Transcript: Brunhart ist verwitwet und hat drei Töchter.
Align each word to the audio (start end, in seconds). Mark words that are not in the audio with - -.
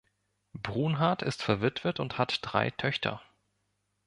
Brunhart 0.53 1.21
ist 1.21 1.43
verwitwet 1.43 1.99
und 1.99 2.17
hat 2.17 2.39
drei 2.41 2.71
Töchter. 2.71 3.21